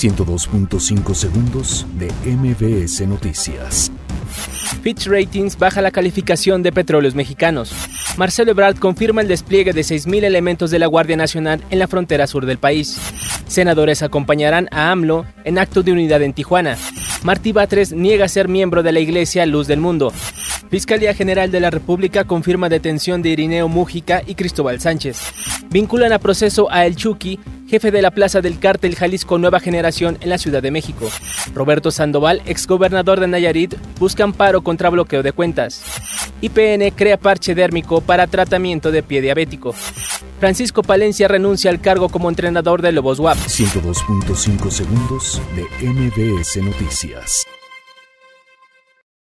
102.5 0.00 1.14
segundos 1.14 1.86
de 1.98 2.10
MBS 2.24 3.06
Noticias. 3.06 3.92
Fitch 4.82 5.06
Ratings 5.06 5.58
baja 5.58 5.82
la 5.82 5.90
calificación 5.90 6.62
de 6.62 6.72
petróleos 6.72 7.14
mexicanos. 7.14 7.70
Marcelo 8.16 8.52
Ebrard 8.52 8.78
confirma 8.78 9.20
el 9.20 9.28
despliegue 9.28 9.74
de 9.74 9.82
6.000 9.82 10.24
elementos 10.24 10.70
de 10.70 10.78
la 10.78 10.86
Guardia 10.86 11.18
Nacional 11.18 11.62
en 11.68 11.78
la 11.78 11.86
frontera 11.86 12.26
sur 12.26 12.46
del 12.46 12.56
país. 12.56 12.98
Senadores 13.46 14.02
acompañarán 14.02 14.68
a 14.70 14.90
AMLO 14.90 15.26
en 15.44 15.58
acto 15.58 15.82
de 15.82 15.92
unidad 15.92 16.22
en 16.22 16.32
Tijuana. 16.32 16.78
Martí 17.22 17.52
Batres 17.52 17.92
niega 17.92 18.26
ser 18.28 18.48
miembro 18.48 18.82
de 18.82 18.92
la 18.92 19.00
Iglesia 19.00 19.44
Luz 19.44 19.66
del 19.66 19.80
Mundo. 19.80 20.14
Fiscalía 20.70 21.12
General 21.12 21.50
de 21.50 21.60
la 21.60 21.68
República 21.68 22.24
confirma 22.24 22.70
detención 22.70 23.20
de 23.20 23.30
Irineo 23.30 23.68
Mújica 23.68 24.22
y 24.26 24.34
Cristóbal 24.34 24.80
Sánchez. 24.80 25.20
Vinculan 25.68 26.12
a 26.12 26.18
proceso 26.18 26.70
a 26.70 26.86
El 26.86 26.96
Chucky, 26.96 27.38
jefe 27.70 27.92
de 27.92 28.02
la 28.02 28.10
Plaza 28.10 28.40
del 28.40 28.58
Cártel 28.58 28.96
Jalisco 28.96 29.38
Nueva 29.38 29.60
Generación 29.60 30.18
en 30.20 30.28
la 30.28 30.38
Ciudad 30.38 30.60
de 30.60 30.72
México. 30.72 31.08
Roberto 31.54 31.92
Sandoval, 31.92 32.42
exgobernador 32.44 33.20
de 33.20 33.28
Nayarit, 33.28 33.76
busca 34.00 34.24
amparo 34.24 34.62
contra 34.62 34.90
bloqueo 34.90 35.22
de 35.22 35.30
cuentas. 35.32 35.84
IPN 36.40 36.90
crea 36.96 37.16
parche 37.16 37.54
dérmico 37.54 38.00
para 38.00 38.26
tratamiento 38.26 38.90
de 38.90 39.04
pie 39.04 39.20
diabético. 39.20 39.72
Francisco 40.40 40.82
Palencia 40.82 41.28
renuncia 41.28 41.70
al 41.70 41.80
cargo 41.80 42.08
como 42.08 42.28
entrenador 42.28 42.82
de 42.82 42.90
Lobos 42.90 43.20
WAP. 43.20 43.38
102.5 43.38 44.70
segundos 44.70 45.40
de 45.54 45.86
MBS 45.86 46.56
Noticias. 46.64 47.46